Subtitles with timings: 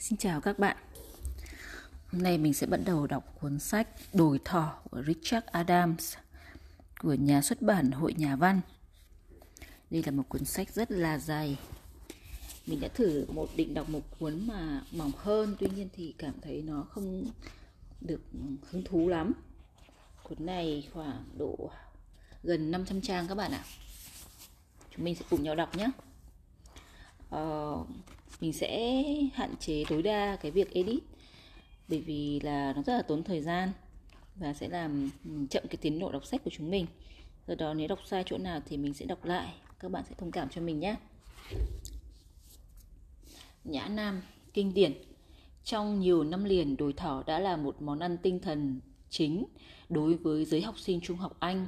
[0.00, 0.76] Xin chào các bạn.
[2.12, 6.16] Hôm nay mình sẽ bắt đầu đọc cuốn sách Đồi thỏ của Richard Adams
[7.00, 8.60] của nhà xuất bản Hội Nhà văn.
[9.90, 11.58] Đây là một cuốn sách rất là dài.
[12.66, 16.34] Mình đã thử một định đọc một cuốn mà mỏng hơn, tuy nhiên thì cảm
[16.42, 17.30] thấy nó không
[18.00, 18.20] được
[18.70, 19.32] hứng thú lắm.
[20.22, 21.70] Cuốn này khoảng độ
[22.42, 23.64] gần 500 trang các bạn ạ.
[24.90, 25.90] Chúng mình sẽ cùng nhau đọc nhé.
[27.36, 27.86] Uh,
[28.40, 29.04] mình sẽ
[29.34, 31.02] hạn chế tối đa cái việc edit,
[31.88, 33.72] bởi vì là nó rất là tốn thời gian
[34.36, 35.10] và sẽ làm
[35.50, 36.86] chậm cái tiến độ đọc sách của chúng mình.
[37.46, 40.14] Do đó nếu đọc sai chỗ nào thì mình sẽ đọc lại, các bạn sẽ
[40.18, 40.96] thông cảm cho mình nhé
[43.64, 44.22] nhã nam,
[44.54, 44.92] kinh điển.
[45.64, 49.44] Trong nhiều năm liền, đồi thỏ đã là một món ăn tinh thần chính
[49.88, 51.66] đối với giới học sinh trung học anh.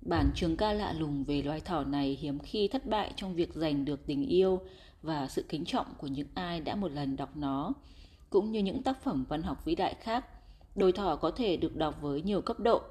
[0.00, 3.54] Bản trường ca lạ lùng về loài thỏ này hiếm khi thất bại trong việc
[3.54, 4.60] giành được tình yêu
[5.02, 7.72] và sự kính trọng của những ai đã một lần đọc nó,
[8.30, 10.26] cũng như những tác phẩm văn học vĩ đại khác.
[10.76, 12.82] Đồi thỏ có thể được đọc với nhiều cấp độ,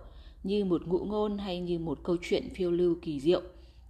[0.43, 3.41] như một ngụ ngôn hay như một câu chuyện phiêu lưu kỳ diệu,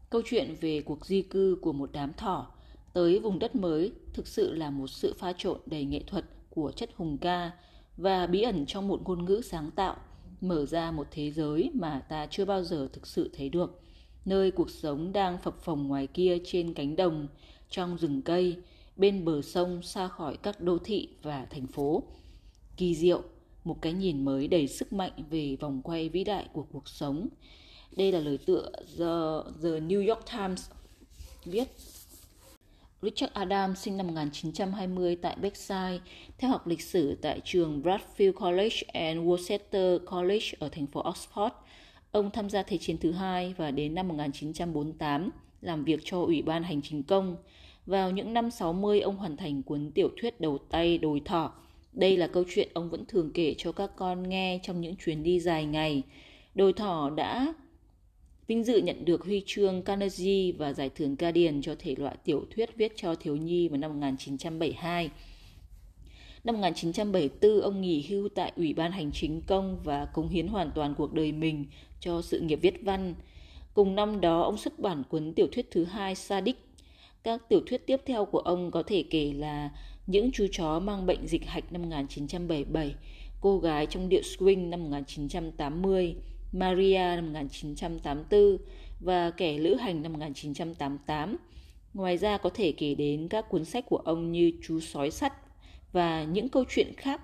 [0.09, 2.47] câu chuyện về cuộc di cư của một đám thỏ
[2.93, 6.71] tới vùng đất mới thực sự là một sự pha trộn đầy nghệ thuật của
[6.71, 7.51] chất hùng ca
[7.97, 9.95] và bí ẩn trong một ngôn ngữ sáng tạo,
[10.41, 13.81] mở ra một thế giới mà ta chưa bao giờ thực sự thấy được,
[14.25, 17.27] nơi cuộc sống đang phập phồng ngoài kia trên cánh đồng
[17.71, 18.57] trong rừng cây
[18.95, 22.03] bên bờ sông xa khỏi các đô thị và thành phố
[22.77, 23.23] kỳ diệu
[23.63, 27.27] một cái nhìn mới đầy sức mạnh về vòng quay vĩ đại của cuộc sống
[27.95, 30.69] đây là lời tựa The, The New York Times
[31.45, 31.67] viết
[33.01, 35.99] Richard Adams sinh năm 1920 tại Beckside,
[36.37, 41.49] theo học lịch sử tại trường Bradfield College and Worcester College ở thành phố Oxford.
[42.11, 45.29] Ông tham gia Thế chiến thứ hai và đến năm 1948
[45.61, 47.37] làm việc cho Ủy ban Hành chính công.
[47.85, 51.53] Vào những năm 60, ông hoàn thành cuốn tiểu thuyết đầu tay Đồi Thỏ.
[51.93, 55.23] Đây là câu chuyện ông vẫn thường kể cho các con nghe trong những chuyến
[55.23, 56.03] đi dài ngày.
[56.55, 57.53] Đồi Thỏ đã
[58.47, 62.45] vinh dự nhận được huy chương Carnegie và giải thưởng Guardian cho thể loại tiểu
[62.55, 65.09] thuyết viết cho thiếu nhi vào năm 1972.
[66.43, 70.71] Năm 1974, ông nghỉ hưu tại Ủy ban Hành chính công và cống hiến hoàn
[70.75, 71.65] toàn cuộc đời mình
[71.99, 73.15] cho sự nghiệp viết văn.
[73.73, 76.70] Cùng năm đó, ông xuất bản cuốn tiểu thuyết thứ hai Sadik.
[77.23, 79.69] Các tiểu thuyết tiếp theo của ông có thể kể là
[80.07, 82.95] Những chú chó mang bệnh dịch hạch năm 1977,
[83.41, 86.15] Cô gái trong điệu swing năm 1980,
[86.51, 88.57] Maria năm 1984
[88.99, 91.37] và Kẻ lữ hành năm 1988.
[91.93, 95.33] Ngoài ra có thể kể đến các cuốn sách của ông như Chú sói sắt
[95.91, 97.21] và những câu chuyện khác,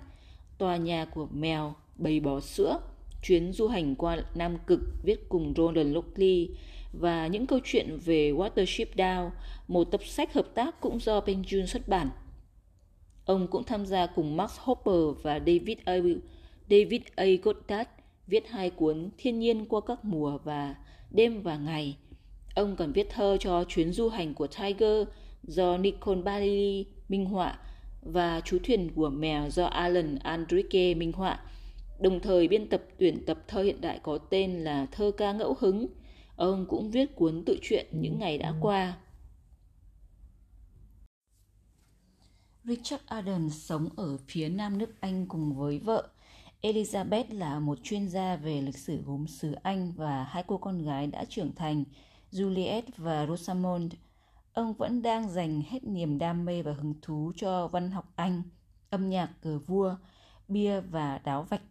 [0.58, 2.80] Tòa nhà của mèo, Bầy bò sữa,
[3.22, 6.48] Chuyến du hành qua Nam Cực viết cùng Roland Lockley
[6.92, 9.30] và những câu chuyện về Watership Down,
[9.68, 12.10] một tập sách hợp tác cũng do Penguin xuất bản.
[13.24, 15.96] Ông cũng tham gia cùng Max Hopper và David A.
[16.70, 17.24] David A.
[17.42, 17.90] Goddard
[18.26, 20.74] viết hai cuốn Thiên nhiên qua các mùa và
[21.10, 21.96] Đêm và Ngày.
[22.54, 25.08] Ông còn viết thơ cho Chuyến du hành của Tiger
[25.42, 27.58] do Nicole Bailey minh họa
[28.02, 31.40] và Chú thuyền của mèo do Alan Andrike minh họa.
[32.00, 35.56] Đồng thời biên tập tuyển tập thơ hiện đại có tên là Thơ ca ngẫu
[35.60, 35.86] hứng.
[36.38, 38.98] Ông cũng viết cuốn tự truyện những ngày đã qua.
[42.64, 46.08] Richard Adams sống ở phía nam nước Anh cùng với vợ
[46.62, 50.82] Elizabeth là một chuyên gia về lịch sử gốm sứ Anh và hai cô con
[50.84, 51.84] gái đã trưởng thành,
[52.32, 53.92] Juliet và Rosamond.
[54.52, 58.42] Ông vẫn đang dành hết niềm đam mê và hứng thú cho văn học Anh,
[58.90, 59.96] âm nhạc cờ vua,
[60.48, 61.62] bia và đáo vạch,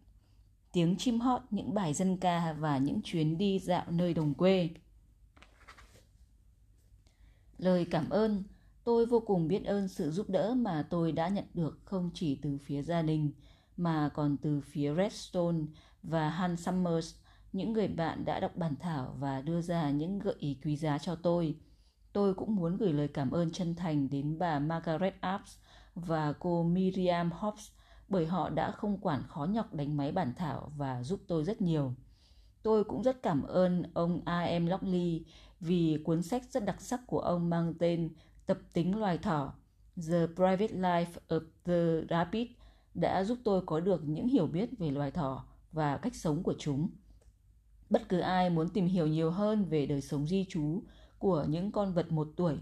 [0.77, 4.69] tiếng chim hót, những bài dân ca và những chuyến đi dạo nơi đồng quê.
[7.57, 8.43] Lời cảm ơn,
[8.83, 12.35] tôi vô cùng biết ơn sự giúp đỡ mà tôi đã nhận được không chỉ
[12.35, 13.31] từ phía gia đình,
[13.77, 15.57] mà còn từ phía Redstone
[16.03, 17.15] và Han Summers,
[17.53, 20.97] những người bạn đã đọc bản thảo và đưa ra những gợi ý quý giá
[20.97, 21.55] cho tôi.
[22.13, 25.57] Tôi cũng muốn gửi lời cảm ơn chân thành đến bà Margaret Apps
[25.95, 27.71] và cô Miriam Hobbs
[28.09, 31.62] bởi họ đã không quản khó nhọc đánh máy bản thảo và giúp tôi rất
[31.62, 31.94] nhiều.
[32.63, 34.65] Tôi cũng rất cảm ơn ông A.M.
[34.65, 35.25] Lockley
[35.59, 38.09] vì cuốn sách rất đặc sắc của ông mang tên
[38.48, 39.54] Tập tính loài thỏ
[40.07, 42.48] The Private Life of the Rabbit
[42.94, 46.53] đã giúp tôi có được những hiểu biết về loài thỏ và cách sống của
[46.60, 46.89] chúng.
[47.89, 50.83] Bất cứ ai muốn tìm hiểu nhiều hơn về đời sống di trú
[51.19, 52.56] của những con vật một tuổi,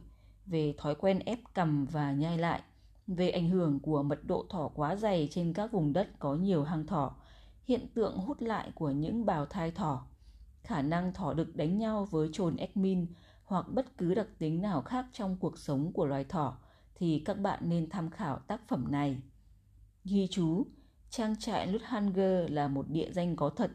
[0.45, 2.61] về thói quen ép cầm và nhai lại,
[3.07, 6.63] về ảnh hưởng của mật độ thỏ quá dày trên các vùng đất có nhiều
[6.63, 7.15] hang thỏ,
[7.63, 10.07] hiện tượng hút lại của những bào thai thỏ,
[10.63, 13.07] khả năng thỏ đực đánh nhau với trồn Ekmin
[13.43, 16.57] hoặc bất cứ đặc tính nào khác trong cuộc sống của loài thỏ
[16.95, 19.17] thì các bạn nên tham khảo tác phẩm này.
[20.03, 20.65] Ghi chú,
[21.09, 23.71] trang trại Luthanger là một địa danh có thật,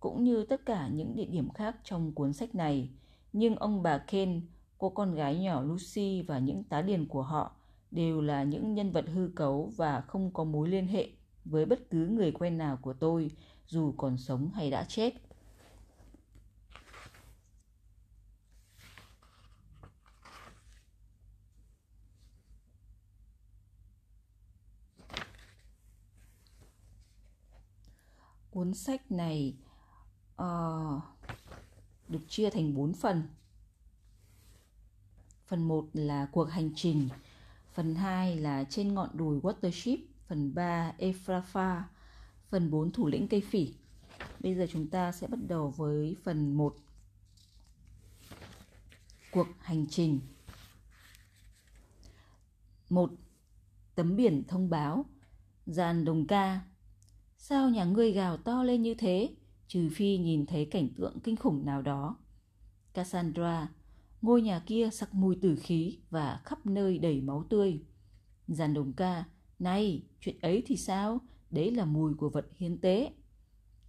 [0.00, 2.90] cũng như tất cả những địa điểm khác trong cuốn sách này.
[3.32, 4.42] Nhưng ông bà Ken,
[4.78, 7.56] cô con gái nhỏ Lucy và những tá điền của họ
[7.92, 11.08] đều là những nhân vật hư cấu và không có mối liên hệ
[11.44, 13.30] với bất cứ người quen nào của tôi,
[13.66, 15.14] dù còn sống hay đã chết.
[28.50, 29.56] Cuốn sách này
[30.42, 31.02] uh,
[32.08, 33.22] được chia thành 4 phần.
[35.46, 37.08] Phần 1 là cuộc hành trình,
[37.72, 41.82] phần 2 là trên ngọn đồi Watership, phần 3 Efrafa,
[42.48, 43.74] phần 4 thủ lĩnh cây phỉ.
[44.40, 46.76] Bây giờ chúng ta sẽ bắt đầu với phần 1.
[49.32, 50.20] Cuộc hành trình.
[52.90, 53.10] 1.
[53.94, 55.04] Tấm biển thông báo
[55.66, 56.60] Giàn đồng ca
[57.36, 59.34] Sao nhà ngươi gào to lên như thế,
[59.68, 62.16] trừ phi nhìn thấy cảnh tượng kinh khủng nào đó.
[62.94, 63.68] Cassandra,
[64.22, 67.80] ngôi nhà kia sặc mùi tử khí và khắp nơi đầy máu tươi.
[68.48, 69.24] Giàn đồng ca,
[69.58, 71.20] này, chuyện ấy thì sao?
[71.50, 73.12] Đấy là mùi của vật hiến tế.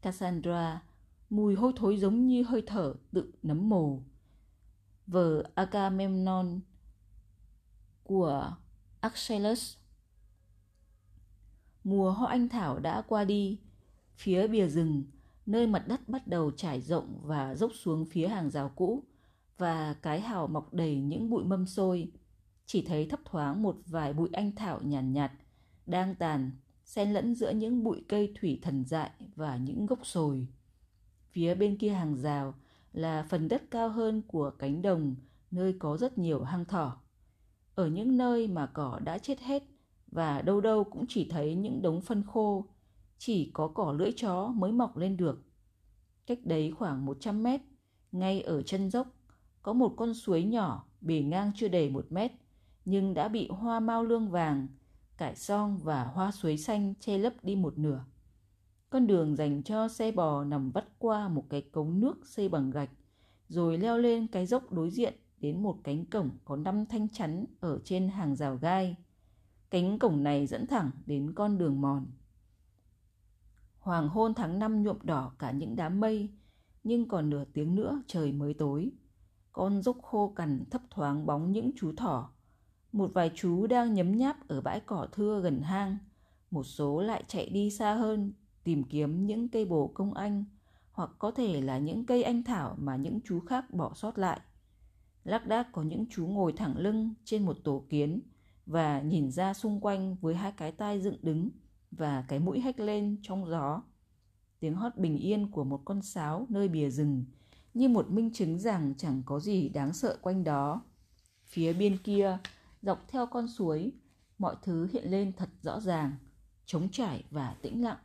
[0.01, 0.83] Cassandra,
[1.29, 4.03] mùi hôi thối giống như hơi thở tự nấm mồ.
[5.07, 6.59] Vở Agamemnon
[8.03, 8.55] của
[8.99, 9.75] Axelus.
[11.83, 13.59] Mùa hoa anh thảo đã qua đi.
[14.15, 15.03] Phía bìa rừng,
[15.45, 19.03] nơi mặt đất bắt đầu trải rộng và dốc xuống phía hàng rào cũ
[19.63, 22.11] và cái hào mọc đầy những bụi mâm xôi.
[22.65, 25.41] Chỉ thấy thấp thoáng một vài bụi anh thảo nhàn nhạt, nhạt,
[25.85, 26.51] đang tàn,
[26.85, 30.47] xen lẫn giữa những bụi cây thủy thần dại và những gốc sồi.
[31.31, 32.53] Phía bên kia hàng rào
[32.93, 35.15] là phần đất cao hơn của cánh đồng
[35.51, 37.01] nơi có rất nhiều hang thỏ.
[37.75, 39.63] Ở những nơi mà cỏ đã chết hết
[40.07, 42.65] và đâu đâu cũng chỉ thấy những đống phân khô,
[43.17, 45.43] chỉ có cỏ lưỡi chó mới mọc lên được.
[46.25, 47.61] Cách đấy khoảng 100 mét,
[48.11, 49.07] ngay ở chân dốc,
[49.63, 52.31] có một con suối nhỏ bề ngang chưa đầy một mét,
[52.85, 54.67] nhưng đã bị hoa mao lương vàng,
[55.17, 58.05] cải song và hoa suối xanh che lấp đi một nửa.
[58.89, 62.71] Con đường dành cho xe bò nằm vắt qua một cái cống nước xây bằng
[62.71, 62.89] gạch,
[63.47, 67.45] rồi leo lên cái dốc đối diện đến một cánh cổng có năm thanh chắn
[67.59, 68.95] ở trên hàng rào gai.
[69.69, 72.05] Cánh cổng này dẫn thẳng đến con đường mòn.
[73.79, 76.29] Hoàng hôn tháng năm nhuộm đỏ cả những đám mây,
[76.83, 78.91] nhưng còn nửa tiếng nữa trời mới tối.
[79.53, 82.29] Con dốc khô cằn thấp thoáng bóng những chú thỏ.
[82.91, 85.97] Một vài chú đang nhấm nháp ở bãi cỏ thưa gần hang.
[86.51, 88.33] Một số lại chạy đi xa hơn,
[88.63, 90.45] tìm kiếm những cây bồ công anh,
[90.91, 94.39] hoặc có thể là những cây anh thảo mà những chú khác bỏ sót lại.
[95.23, 98.21] Lác đác có những chú ngồi thẳng lưng trên một tổ kiến
[98.65, 101.49] và nhìn ra xung quanh với hai cái tai dựng đứng
[101.91, 103.81] và cái mũi hách lên trong gió.
[104.59, 107.25] Tiếng hót bình yên của một con sáo nơi bìa rừng
[107.73, 110.81] như một minh chứng rằng chẳng có gì đáng sợ quanh đó.
[111.45, 112.37] Phía bên kia,
[112.81, 113.91] dọc theo con suối,
[114.37, 116.15] mọi thứ hiện lên thật rõ ràng,
[116.65, 117.97] trống trải và tĩnh lặng.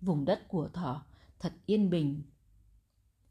[0.00, 1.06] Vùng đất của thỏ
[1.38, 2.22] thật yên bình.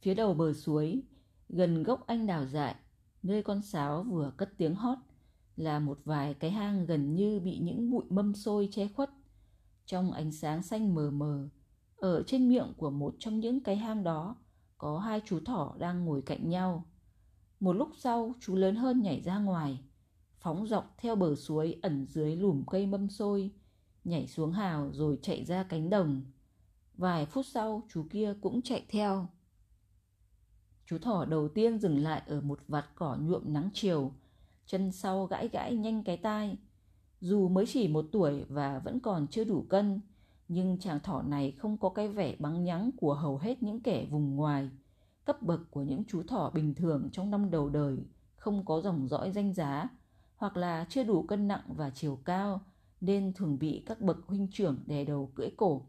[0.01, 1.03] Phía đầu bờ suối,
[1.49, 2.75] gần gốc anh đào dại,
[3.23, 4.97] nơi con sáo vừa cất tiếng hót,
[5.55, 9.09] là một vài cái hang gần như bị những bụi mâm xôi che khuất.
[9.85, 11.49] Trong ánh sáng xanh mờ mờ,
[11.95, 14.35] ở trên miệng của một trong những cái hang đó
[14.77, 16.85] có hai chú thỏ đang ngồi cạnh nhau.
[17.59, 19.79] Một lúc sau, chú lớn hơn nhảy ra ngoài,
[20.39, 23.51] phóng dọc theo bờ suối ẩn dưới lùm cây mâm xôi,
[24.03, 26.21] nhảy xuống hào rồi chạy ra cánh đồng.
[26.93, 29.27] Vài phút sau, chú kia cũng chạy theo.
[30.85, 34.11] Chú thỏ đầu tiên dừng lại ở một vạt cỏ nhuộm nắng chiều,
[34.65, 36.57] chân sau gãi gãi nhanh cái tai.
[37.19, 40.01] Dù mới chỉ một tuổi và vẫn còn chưa đủ cân,
[40.47, 44.05] nhưng chàng thỏ này không có cái vẻ bắn nhắng của hầu hết những kẻ
[44.11, 44.69] vùng ngoài.
[45.25, 47.97] Cấp bậc của những chú thỏ bình thường trong năm đầu đời
[48.35, 49.89] không có dòng dõi danh giá,
[50.35, 52.61] hoặc là chưa đủ cân nặng và chiều cao,
[53.01, 55.85] nên thường bị các bậc huynh trưởng đè đầu cưỡi cổ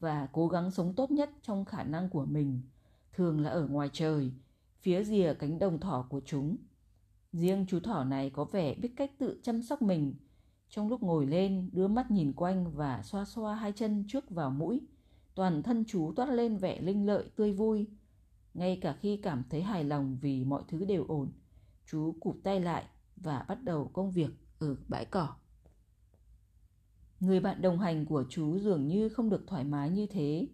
[0.00, 2.60] và cố gắng sống tốt nhất trong khả năng của mình,
[3.12, 4.32] thường là ở ngoài trời,
[4.80, 6.56] phía rìa cánh đồng thỏ của chúng.
[7.32, 10.14] Riêng chú thỏ này có vẻ biết cách tự chăm sóc mình.
[10.70, 14.50] Trong lúc ngồi lên, đưa mắt nhìn quanh và xoa xoa hai chân trước vào
[14.50, 14.80] mũi.
[15.34, 17.86] Toàn thân chú toát lên vẻ linh lợi tươi vui.
[18.54, 21.32] Ngay cả khi cảm thấy hài lòng vì mọi thứ đều ổn,
[21.86, 22.84] chú cụp tay lại
[23.16, 25.28] và bắt đầu công việc ở bãi cỏ.
[27.20, 30.48] Người bạn đồng hành của chú dường như không được thoải mái như thế.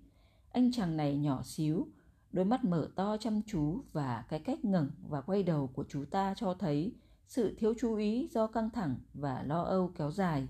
[0.50, 1.88] Anh chàng này nhỏ xíu,
[2.33, 6.04] đôi mắt mở to chăm chú và cái cách ngẩng và quay đầu của chú
[6.04, 6.92] ta cho thấy
[7.28, 10.49] sự thiếu chú ý do căng thẳng và lo âu kéo dài.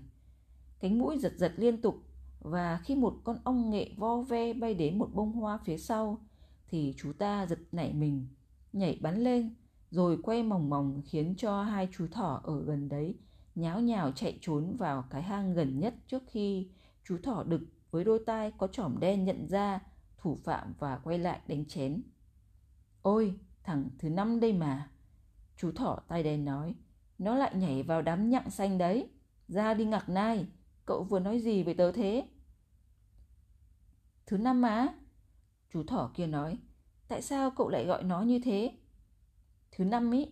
[0.79, 1.95] Cánh mũi giật giật liên tục
[2.39, 6.25] và khi một con ong nghệ vo ve bay đến một bông hoa phía sau
[6.67, 8.27] thì chú ta giật nảy mình,
[8.73, 9.55] nhảy bắn lên
[9.91, 13.15] rồi quay mòng mòng khiến cho hai chú thỏ ở gần đấy
[13.55, 16.69] nháo nhào chạy trốn vào cái hang gần nhất trước khi
[17.03, 19.79] chú thỏ đực với đôi tai có chỏm đen nhận ra
[20.17, 22.01] thủ phạm và quay lại đánh chén.
[23.01, 24.89] Ôi, thằng thứ năm đây mà.
[25.57, 26.75] Chú thỏ tay đen nói,
[27.17, 29.09] nó lại nhảy vào đám nhặng xanh đấy.
[29.47, 30.47] Ra đi ngạc nai,
[30.85, 32.27] cậu vừa nói gì với tớ thế?
[34.25, 34.87] Thứ năm má.
[35.69, 36.57] Chú thỏ kia nói,
[37.07, 38.71] tại sao cậu lại gọi nó như thế?
[39.71, 40.27] Thứ năm ý,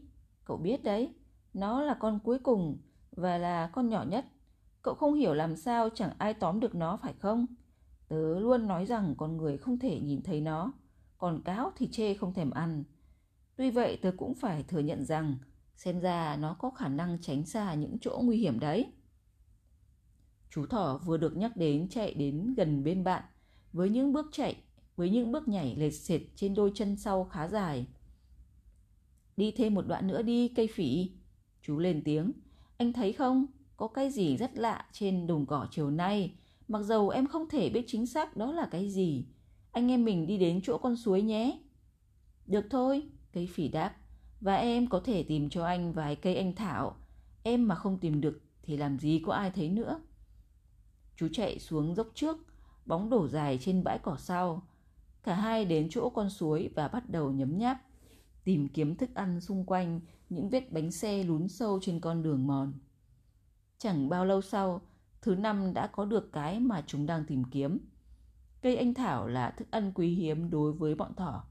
[0.46, 1.14] cậu biết đấy,
[1.54, 2.78] nó là con cuối cùng
[3.12, 4.26] và là con nhỏ nhất.
[4.82, 7.46] Cậu không hiểu làm sao chẳng ai tóm được nó phải không?
[8.08, 10.74] Tớ luôn nói rằng con người không thể nhìn thấy nó,
[11.18, 12.84] còn cáo thì chê không thèm ăn.
[13.56, 15.38] Tuy vậy tớ cũng phải thừa nhận rằng
[15.76, 18.92] xem ra nó có khả năng tránh xa những chỗ nguy hiểm đấy.
[20.50, 23.24] Chú thỏ vừa được nhắc đến chạy đến gần bên bạn
[23.74, 24.56] với những bước chạy,
[24.96, 27.88] với những bước nhảy lệch sệt trên đôi chân sau khá dài.
[29.38, 31.12] Đi thêm một đoạn nữa đi cây phỉ.
[31.62, 32.32] Chú lên tiếng.
[32.78, 33.46] Anh thấy không?
[33.78, 36.34] Có cái gì rất lạ trên đồng cỏ chiều nay.
[36.68, 39.26] Mặc dầu em không thể biết chính xác đó là cái gì.
[39.72, 41.60] Anh em mình đi đến chỗ con suối nhé.
[42.48, 43.96] Được thôi, cây phỉ đáp.
[44.42, 46.96] Và em có thể tìm cho anh vài cây anh thảo.
[47.44, 50.02] Em mà không tìm được thì làm gì có ai thấy nữa.
[51.16, 52.38] Chú chạy xuống dốc trước,
[52.86, 54.68] bóng đổ dài trên bãi cỏ sau.
[55.24, 57.82] Cả hai đến chỗ con suối và bắt đầu nhấm nháp
[58.44, 60.00] tìm kiếm thức ăn xung quanh
[60.30, 62.74] những vết bánh xe lún sâu trên con đường mòn.
[63.78, 64.82] Chẳng bao lâu sau,
[65.22, 67.80] thứ năm đã có được cái mà chúng đang tìm kiếm.
[68.62, 71.44] Cây anh thảo là thức ăn quý hiếm đối với bọn thỏ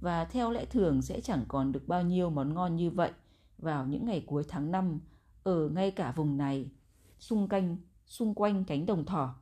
[0.00, 3.10] và theo lẽ thường sẽ chẳng còn được bao nhiêu món ngon như vậy
[3.58, 5.00] vào những ngày cuối tháng 5
[5.42, 6.70] ở ngay cả vùng này,
[7.18, 7.76] xung quanh,
[8.06, 9.34] xung quanh cánh đồng thỏ.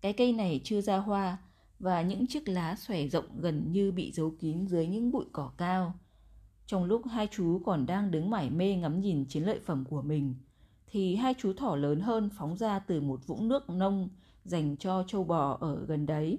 [0.00, 1.38] Cái cây này chưa ra hoa
[1.78, 5.52] và những chiếc lá xòe rộng gần như bị giấu kín dưới những bụi cỏ
[5.56, 5.94] cao.
[6.66, 10.02] Trong lúc hai chú còn đang đứng mải mê ngắm nhìn chiến lợi phẩm của
[10.02, 10.34] mình,
[10.86, 14.08] thì hai chú thỏ lớn hơn phóng ra từ một vũng nước nông
[14.44, 16.38] dành cho châu bò ở gần đấy.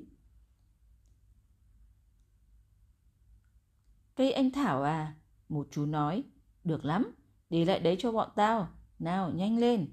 [4.15, 5.15] Cây anh Thảo à,
[5.49, 6.23] một chú nói,
[6.63, 7.15] được lắm,
[7.49, 8.67] để lại đấy cho bọn tao,
[8.99, 9.87] nào nhanh lên.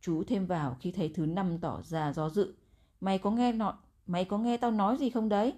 [0.00, 2.54] Chú thêm vào khi thấy thứ năm tỏ ra do dự.
[3.00, 3.78] Mày có nghe nọ
[4.10, 5.52] Mày có nghe tao nói gì không đấy?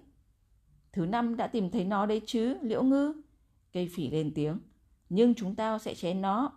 [0.92, 3.12] Thứ năm đã tìm thấy nó đấy chứ, Liễu Ngư.
[3.72, 4.58] Cây phỉ lên tiếng.
[5.08, 6.52] Nhưng chúng tao sẽ chén nó.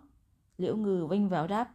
[0.58, 1.74] Liễu Ngư vinh vào đáp.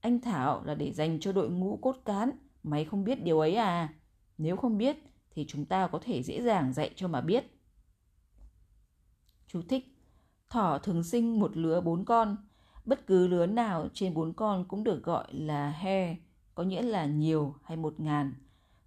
[0.00, 2.30] Anh Thảo là để dành cho đội ngũ cốt cán.
[2.62, 3.94] Mày không biết điều ấy à?
[4.38, 4.96] Nếu không biết
[5.30, 7.55] thì chúng ta có thể dễ dàng dạy cho mà biết.
[9.56, 9.96] Chú thích.
[10.50, 12.36] Thỏ thường sinh một lứa bốn con.
[12.84, 16.16] Bất cứ lứa nào trên bốn con cũng được gọi là he,
[16.54, 18.34] có nghĩa là nhiều hay một ngàn.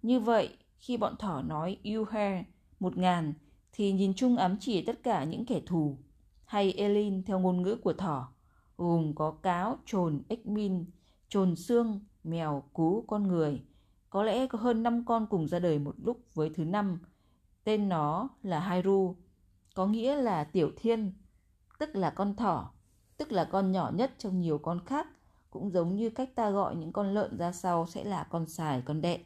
[0.02, 2.44] Như vậy, khi bọn thỏ nói you he
[2.80, 3.32] một ngàn
[3.72, 5.98] thì nhìn chung ám chỉ tất cả những kẻ thù
[6.44, 8.32] hay Elin theo ngôn ngữ của thỏ
[8.76, 10.84] gồm có cáo, trồn, ếch min,
[11.28, 13.62] trồn xương, mèo, cú, con người.
[14.10, 16.98] Có lẽ có hơn 5 con cùng ra đời một lúc với thứ năm.
[17.64, 19.16] Tên nó là Hairu,
[19.80, 21.12] có nghĩa là tiểu thiên,
[21.78, 22.70] tức là con thỏ,
[23.16, 25.06] tức là con nhỏ nhất trong nhiều con khác,
[25.50, 28.82] cũng giống như cách ta gọi những con lợn ra sau sẽ là con sài,
[28.82, 29.20] con đẹn.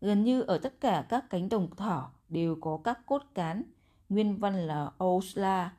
[0.00, 3.62] Gần như ở tất cả các cánh đồng thỏ đều có các cốt cán,
[4.08, 5.72] nguyên văn là Osla,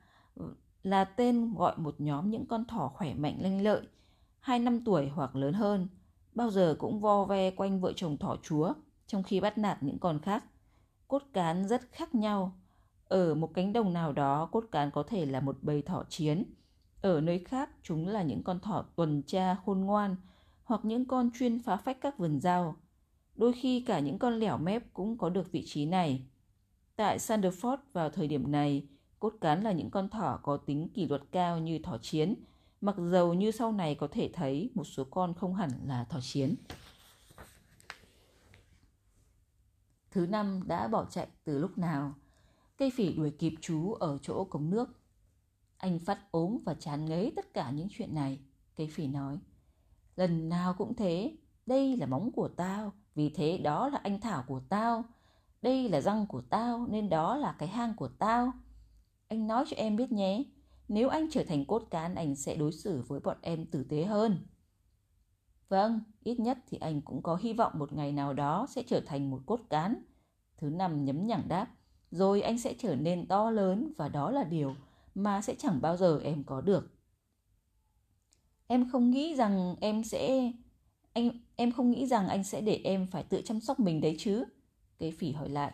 [0.83, 3.87] là tên gọi một nhóm những con thỏ khỏe mạnh lanh lợi,
[4.39, 5.87] hai năm tuổi hoặc lớn hơn,
[6.35, 8.73] bao giờ cũng vo ve quanh vợ chồng thỏ chúa,
[9.07, 10.43] trong khi bắt nạt những con khác.
[11.07, 12.60] Cốt cán rất khác nhau.
[13.11, 16.43] Ở một cánh đồng nào đó, cốt cán có thể là một bầy thỏ chiến.
[17.01, 20.15] Ở nơi khác, chúng là những con thỏ tuần tra khôn ngoan,
[20.63, 22.75] hoặc những con chuyên phá phách các vườn rau.
[23.35, 26.25] Đôi khi cả những con lẻo mép cũng có được vị trí này.
[26.95, 28.87] Tại Sanderford vào thời điểm này,
[29.19, 32.35] cốt cán là những con thỏ có tính kỷ luật cao như thỏ chiến,
[32.81, 36.19] mặc dầu như sau này có thể thấy một số con không hẳn là thỏ
[36.21, 36.55] chiến.
[40.11, 42.13] Thứ năm đã bỏ chạy từ lúc nào.
[42.81, 44.89] Cây phỉ đuổi kịp chú ở chỗ cống nước.
[45.77, 48.39] Anh phát ốm và chán ngấy tất cả những chuyện này.
[48.75, 49.39] Cây phỉ nói.
[50.15, 54.43] Lần nào cũng thế, đây là móng của tao, vì thế đó là anh thảo
[54.47, 55.03] của tao.
[55.61, 58.51] Đây là răng của tao nên đó là cái hang của tao.
[59.27, 60.43] Anh nói cho em biết nhé,
[60.87, 64.05] nếu anh trở thành cốt cán anh sẽ đối xử với bọn em tử tế
[64.05, 64.47] hơn.
[65.69, 69.01] Vâng, ít nhất thì anh cũng có hy vọng một ngày nào đó sẽ trở
[69.05, 70.03] thành một cốt cán.
[70.57, 71.67] Thứ năm nhấm nhẳng đáp,
[72.11, 74.75] rồi anh sẽ trở nên to lớn và đó là điều
[75.15, 76.91] mà sẽ chẳng bao giờ em có được.
[78.67, 80.51] Em không nghĩ rằng em sẽ
[81.13, 84.15] anh em không nghĩ rằng anh sẽ để em phải tự chăm sóc mình đấy
[84.19, 84.43] chứ?
[84.99, 85.73] Cây phỉ hỏi lại.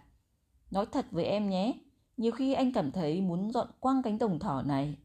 [0.71, 1.73] Nói thật với em nhé,
[2.17, 4.97] nhiều khi anh cảm thấy muốn dọn quăng cánh đồng thỏ này.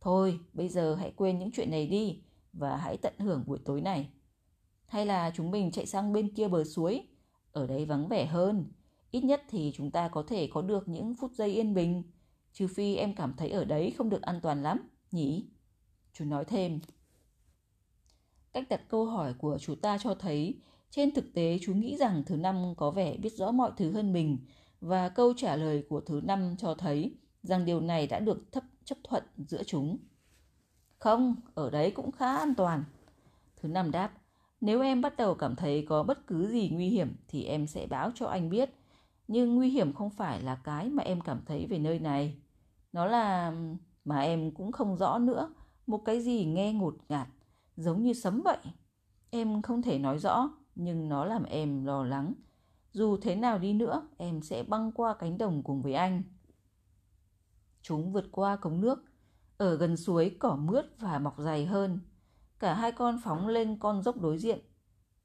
[0.00, 3.80] Thôi, bây giờ hãy quên những chuyện này đi và hãy tận hưởng buổi tối
[3.80, 4.08] này.
[4.86, 7.06] Hay là chúng mình chạy sang bên kia bờ suối,
[7.52, 8.72] ở đấy vắng vẻ hơn.
[9.16, 12.02] Ít nhất thì chúng ta có thể có được những phút giây yên bình,
[12.52, 15.44] trừ phi em cảm thấy ở đấy không được an toàn lắm, nhỉ?
[16.12, 16.80] Chú nói thêm.
[18.52, 22.22] Cách đặt câu hỏi của chú ta cho thấy trên thực tế chú nghĩ rằng
[22.26, 24.38] thứ năm có vẻ biết rõ mọi thứ hơn mình
[24.80, 28.64] và câu trả lời của thứ năm cho thấy rằng điều này đã được thấp
[28.84, 29.98] chấp thuận giữa chúng.
[30.98, 32.84] Không, ở đấy cũng khá an toàn.
[33.56, 34.12] Thứ năm đáp,
[34.60, 37.86] nếu em bắt đầu cảm thấy có bất cứ gì nguy hiểm thì em sẽ
[37.86, 38.70] báo cho anh biết.
[39.28, 42.38] Nhưng nguy hiểm không phải là cái mà em cảm thấy về nơi này.
[42.92, 43.52] Nó là
[44.04, 45.54] mà em cũng không rõ nữa,
[45.86, 47.28] một cái gì nghe ngột ngạt,
[47.76, 48.58] giống như sấm vậy.
[49.30, 52.34] Em không thể nói rõ, nhưng nó làm em lo lắng.
[52.92, 56.22] Dù thế nào đi nữa, em sẽ băng qua cánh đồng cùng với anh.
[57.82, 59.04] Chúng vượt qua cống nước,
[59.56, 62.00] ở gần suối cỏ mướt và mọc dày hơn.
[62.58, 64.58] Cả hai con phóng lên con dốc đối diện,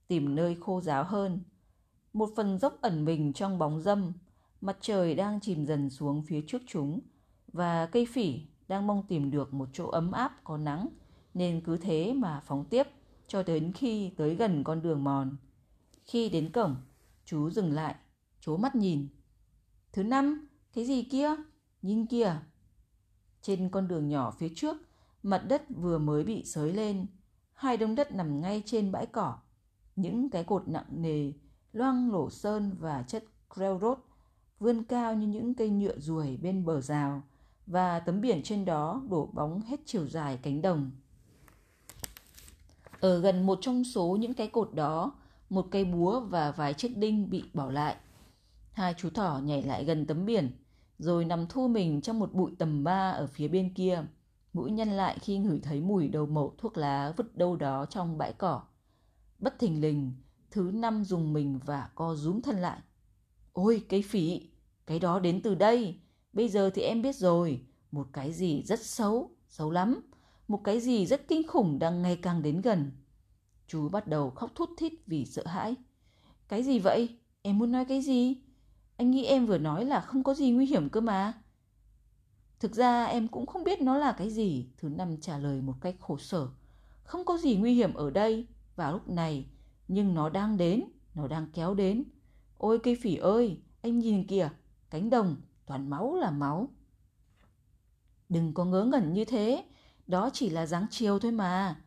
[0.07, 1.39] tìm nơi khô ráo hơn.
[2.13, 4.13] Một phần dốc ẩn mình trong bóng dâm,
[4.61, 6.99] mặt trời đang chìm dần xuống phía trước chúng
[7.53, 10.87] và cây phỉ đang mong tìm được một chỗ ấm áp có nắng
[11.33, 12.87] nên cứ thế mà phóng tiếp
[13.27, 15.37] cho đến khi tới gần con đường mòn.
[16.05, 16.75] Khi đến cổng,
[17.25, 17.95] chú dừng lại,
[18.39, 19.07] chố mắt nhìn.
[19.93, 21.35] Thứ năm, cái gì kia?
[21.81, 22.35] Nhìn kìa.
[23.41, 24.77] Trên con đường nhỏ phía trước,
[25.23, 27.05] mặt đất vừa mới bị sới lên.
[27.53, 29.37] Hai đống đất nằm ngay trên bãi cỏ.
[29.95, 31.31] Những cái cột nặng nề,
[31.73, 33.23] loang lổ sơn và chất
[33.55, 33.97] railroad
[34.59, 37.23] vươn cao như những cây nhựa ruồi bên bờ rào
[37.67, 40.91] và tấm biển trên đó đổ bóng hết chiều dài cánh đồng.
[42.99, 45.11] Ở gần một trong số những cái cột đó,
[45.49, 47.95] một cây búa và vài chiếc đinh bị bỏ lại.
[48.71, 50.51] Hai chú thỏ nhảy lại gần tấm biển,
[50.99, 54.03] rồi nằm thu mình trong một bụi tầm ba ở phía bên kia.
[54.53, 58.17] Mũi nhăn lại khi ngửi thấy mùi đầu mẩu thuốc lá vứt đâu đó trong
[58.17, 58.61] bãi cỏ.
[59.39, 60.11] Bất thình lình,
[60.51, 62.79] thứ năm dùng mình và co rúm thân lại.
[63.53, 64.49] Ôi, cái phỉ,
[64.85, 65.99] cái đó đến từ đây.
[66.33, 67.61] Bây giờ thì em biết rồi,
[67.91, 70.01] một cái gì rất xấu, xấu lắm.
[70.47, 72.91] Một cái gì rất kinh khủng đang ngày càng đến gần.
[73.67, 75.75] Chú bắt đầu khóc thút thít vì sợ hãi.
[76.47, 77.17] Cái gì vậy?
[77.41, 78.35] Em muốn nói cái gì?
[78.97, 81.33] Anh nghĩ em vừa nói là không có gì nguy hiểm cơ mà.
[82.59, 85.75] Thực ra em cũng không biết nó là cái gì, thứ năm trả lời một
[85.81, 86.47] cách khổ sở.
[87.03, 89.45] Không có gì nguy hiểm ở đây vào lúc này,
[89.93, 92.03] nhưng nó đang đến, nó đang kéo đến.
[92.57, 94.49] Ôi cây phỉ ơi, anh nhìn kìa,
[94.89, 96.67] cánh đồng, toàn máu là máu.
[98.29, 99.63] Đừng có ngớ ngẩn như thế,
[100.07, 101.81] đó chỉ là dáng chiều thôi mà.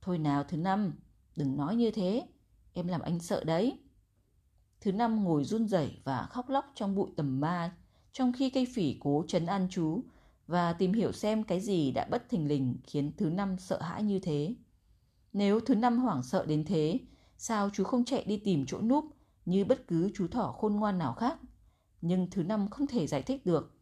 [0.00, 0.94] Thôi nào thứ năm,
[1.36, 2.26] đừng nói như thế,
[2.72, 3.78] em làm anh sợ đấy.
[4.80, 7.76] Thứ năm ngồi run rẩy và khóc lóc trong bụi tầm ma,
[8.12, 10.04] trong khi cây phỉ cố chấn an chú
[10.46, 14.02] và tìm hiểu xem cái gì đã bất thình lình khiến thứ năm sợ hãi
[14.02, 14.54] như thế.
[15.32, 16.98] Nếu thứ năm hoảng sợ đến thế,
[17.42, 19.04] sao chú không chạy đi tìm chỗ núp
[19.44, 21.38] như bất cứ chú thỏ khôn ngoan nào khác?
[22.00, 23.74] Nhưng thứ năm không thể giải thích được,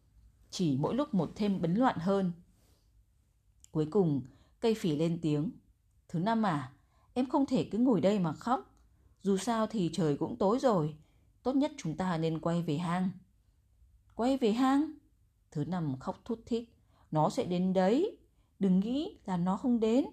[0.49, 2.31] chỉ mỗi lúc một thêm bấn loạn hơn.
[3.71, 4.21] Cuối cùng,
[4.59, 5.51] cây phỉ lên tiếng.
[6.07, 6.73] Thứ năm à,
[7.13, 8.75] em không thể cứ ngồi đây mà khóc.
[9.21, 10.95] Dù sao thì trời cũng tối rồi,
[11.43, 13.09] tốt nhất chúng ta nên quay về hang.
[14.15, 14.91] Quay về hang?
[15.51, 16.63] Thứ năm khóc thút thít.
[17.11, 18.17] Nó sẽ đến đấy.
[18.59, 20.05] Đừng nghĩ là nó không đến.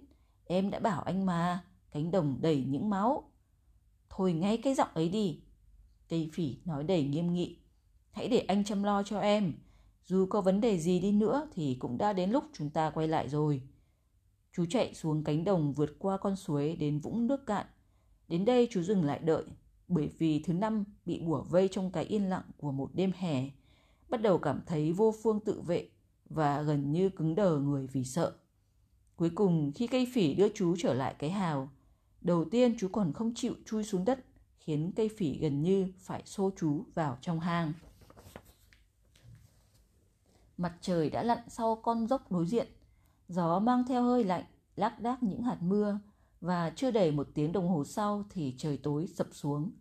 [0.45, 3.31] Em đã bảo anh mà, cánh đồng đầy những máu.
[4.17, 5.41] Thôi ngay cái giọng ấy đi.
[6.09, 7.59] Cây phỉ nói đầy nghiêm nghị.
[8.11, 9.53] Hãy để anh chăm lo cho em.
[10.05, 13.09] Dù có vấn đề gì đi nữa thì cũng đã đến lúc chúng ta quay
[13.09, 13.63] lại rồi.
[14.53, 17.67] Chú chạy xuống cánh đồng vượt qua con suối đến vũng nước cạn.
[18.29, 19.45] Đến đây chú dừng lại đợi,
[19.89, 23.51] bởi vì thứ năm bị bủa vây trong cái yên lặng của một đêm hè,
[24.09, 25.89] bắt đầu cảm thấy vô phương tự vệ
[26.31, 28.33] và gần như cứng đờ người vì sợ.
[29.17, 31.69] Cuối cùng khi cây phỉ đưa chú trở lại cái hào,
[32.21, 34.25] đầu tiên chú còn không chịu chui xuống đất,
[34.59, 37.73] khiến cây phỉ gần như phải xô chú vào trong hang.
[40.57, 42.69] Mặt trời đã lặn sau con dốc đối diện,
[43.29, 44.45] gió mang theo hơi lạnh,
[44.77, 45.99] lác đác những hạt mưa
[46.41, 49.73] và chưa đầy một tiếng đồng hồ sau thì trời tối sập xuống.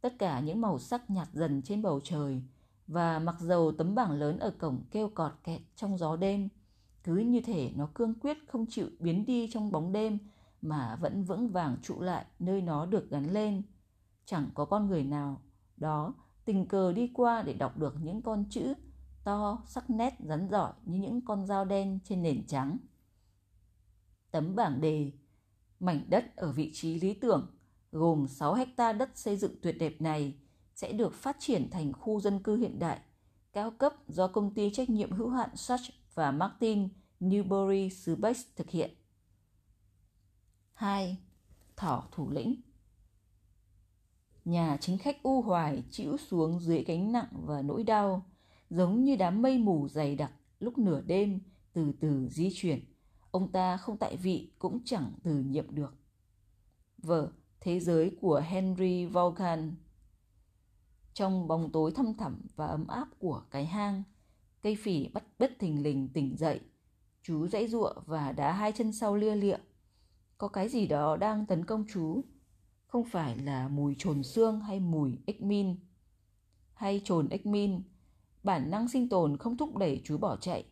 [0.00, 2.42] Tất cả những màu sắc nhạt dần trên bầu trời
[2.86, 6.48] và mặc dầu tấm bảng lớn ở cổng kêu cọt kẹt trong gió đêm,
[7.02, 10.18] cứ như thể nó cương quyết không chịu biến đi trong bóng đêm
[10.64, 13.62] mà vẫn vững vàng trụ lại nơi nó được gắn lên.
[14.24, 15.40] Chẳng có con người nào
[15.76, 18.74] đó tình cờ đi qua để đọc được những con chữ
[19.24, 22.78] to, sắc nét, rắn giỏi như những con dao đen trên nền trắng.
[24.30, 25.12] Tấm bảng đề
[25.80, 27.46] Mảnh đất ở vị trí lý tưởng
[27.92, 30.34] gồm 6 hecta đất xây dựng tuyệt đẹp này
[30.74, 33.00] sẽ được phát triển thành khu dân cư hiện đại,
[33.52, 35.80] cao cấp do công ty trách nhiệm hữu hạn Such
[36.14, 36.88] và Martin
[37.20, 38.90] Newbury Subex thực hiện.
[40.74, 41.18] 2.
[41.76, 42.54] Thỏ thủ lĩnh
[44.44, 48.26] Nhà chính khách u hoài chịu xuống dưới gánh nặng và nỗi đau,
[48.70, 51.40] giống như đám mây mù dày đặc lúc nửa đêm
[51.72, 52.80] từ từ di chuyển.
[53.30, 55.94] Ông ta không tại vị cũng chẳng từ nhiệm được.
[56.98, 59.74] Vở Thế giới của Henry Vaughan
[61.14, 64.02] Trong bóng tối thăm thẳm và ấm áp của cái hang,
[64.62, 66.60] cây phỉ bắt bất thình lình tỉnh dậy.
[67.22, 69.56] Chú dãy ruộng và đá hai chân sau lia lịa.
[70.38, 72.24] Có cái gì đó đang tấn công chú.
[72.86, 75.76] Không phải là mùi trồn xương hay mùi ếch min.
[76.74, 77.82] Hay trồn ếch min.
[78.42, 80.64] Bản năng sinh tồn không thúc đẩy chú bỏ chạy.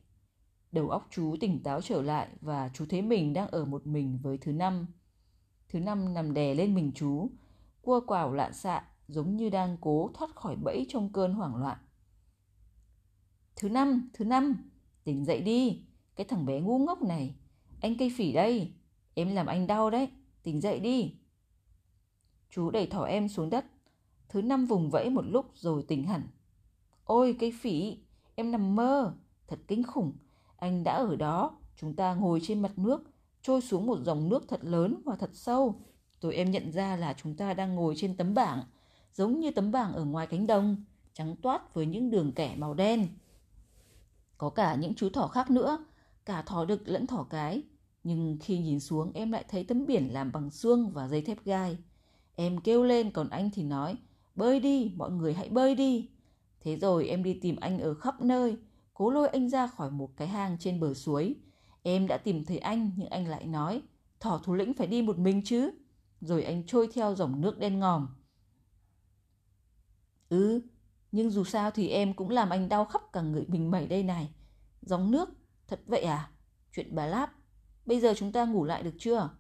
[0.73, 4.19] Đầu óc chú tỉnh táo trở lại và chú thấy mình đang ở một mình
[4.23, 4.87] với thứ năm.
[5.69, 7.31] Thứ năm nằm đè lên mình chú,
[7.83, 11.79] cua quào lạ xạ giống như đang cố thoát khỏi bẫy trong cơn hoảng loạn.
[13.57, 14.71] Thứ năm, thứ năm,
[15.05, 15.83] tỉnh dậy đi,
[16.17, 17.35] cái thằng bé ngu ngốc này.
[17.81, 18.73] Anh cây phỉ đây,
[19.15, 20.09] em làm anh đau đấy,
[20.43, 21.15] tỉnh dậy đi.
[22.51, 23.65] Chú đẩy thỏ em xuống đất,
[24.29, 26.29] thứ năm vùng vẫy một lúc rồi tỉnh hẳn.
[27.05, 27.99] Ôi cây phỉ,
[28.35, 29.15] em nằm mơ,
[29.49, 30.13] thật kinh khủng,
[30.57, 33.03] anh đã ở đó, chúng ta ngồi trên mặt nước,
[33.43, 35.81] trôi xuống một dòng nước thật lớn và thật sâu.
[36.21, 38.63] Rồi em nhận ra là chúng ta đang ngồi trên tấm bảng,
[39.15, 42.75] giống như tấm bảng ở ngoài cánh đồng, trắng toát với những đường kẻ màu
[42.75, 43.09] đen.
[44.39, 45.85] Có cả những chú thỏ khác nữa,
[46.25, 47.63] cả thỏ đực lẫn thỏ cái.
[48.05, 51.45] Nhưng khi nhìn xuống em lại thấy tấm biển làm bằng xương và dây thép
[51.45, 51.79] gai.
[52.35, 53.97] Em kêu lên còn anh thì nói,
[54.35, 56.11] bơi đi, mọi người hãy bơi đi.
[56.61, 58.57] Thế rồi em đi tìm anh ở khắp nơi,
[58.95, 61.35] cố lôi anh ra khỏi một cái hang trên bờ suối.
[61.83, 63.83] Em đã tìm thấy anh nhưng anh lại nói,
[64.21, 65.71] thỏ thủ lĩnh phải đi một mình chứ.
[66.21, 68.09] Rồi anh trôi theo dòng nước đen ngòm.
[70.29, 70.61] Ừ,
[71.13, 74.03] nhưng dù sao thì em cũng làm anh đau khắp cả người mình mẩy đây
[74.03, 74.35] này.
[74.83, 75.29] Dòng nước,
[75.69, 76.31] thật vậy à?
[76.73, 77.33] Chuyện bà Láp,
[77.87, 79.31] bây giờ chúng ta ngủ lại được chưa?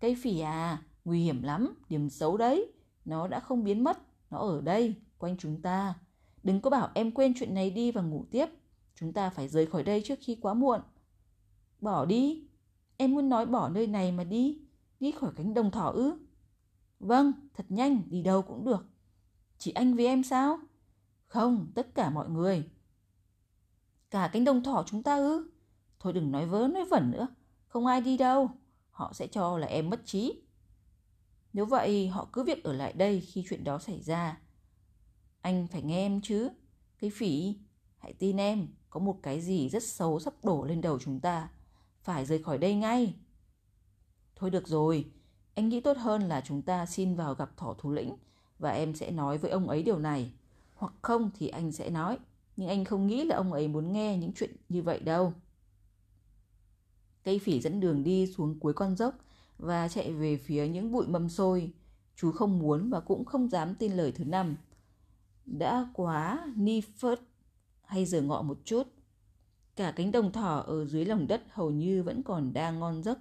[0.00, 2.72] Cây phỉ à, nguy hiểm lắm, điểm xấu đấy.
[3.04, 3.98] Nó đã không biến mất,
[4.30, 5.94] nó ở đây, quanh chúng ta.
[6.42, 8.46] Đừng có bảo em quên chuyện này đi và ngủ tiếp.
[8.94, 10.80] Chúng ta phải rời khỏi đây trước khi quá muộn.
[11.80, 12.48] Bỏ đi.
[12.96, 14.60] Em muốn nói bỏ nơi này mà đi.
[15.00, 16.12] Đi khỏi cánh đồng thỏ ư.
[17.00, 18.86] Vâng, thật nhanh, đi đâu cũng được.
[19.58, 20.58] Chỉ anh với em sao?
[21.26, 22.70] Không, tất cả mọi người.
[24.10, 25.50] Cả cánh đồng thỏ chúng ta ư?
[26.00, 27.26] Thôi đừng nói vớ nói vẩn nữa.
[27.72, 28.50] Không ai đi đâu.
[28.90, 30.42] Họ sẽ cho là em mất trí.
[31.52, 34.40] Nếu vậy, họ cứ việc ở lại đây khi chuyện đó xảy ra.
[35.40, 36.48] Anh phải nghe em chứ.
[36.98, 37.56] Cái phỉ,
[37.98, 41.48] hãy tin em, có một cái gì rất xấu sắp đổ lên đầu chúng ta.
[42.02, 43.14] Phải rời khỏi đây ngay.
[44.36, 45.10] Thôi được rồi,
[45.54, 48.16] anh nghĩ tốt hơn là chúng ta xin vào gặp thỏ thủ lĩnh
[48.58, 50.32] và em sẽ nói với ông ấy điều này.
[50.74, 52.18] Hoặc không thì anh sẽ nói,
[52.56, 55.32] nhưng anh không nghĩ là ông ấy muốn nghe những chuyện như vậy đâu.
[57.24, 59.14] Cây phỉ dẫn đường đi xuống cuối con dốc
[59.58, 61.72] và chạy về phía những bụi mâm xôi.
[62.16, 64.56] Chú không muốn và cũng không dám tin lời thứ năm.
[65.46, 67.20] Đã quá ni phớt
[67.84, 68.82] hay giờ ngọ một chút.
[69.76, 73.18] Cả cánh đồng thỏ ở dưới lòng đất hầu như vẫn còn đang ngon giấc.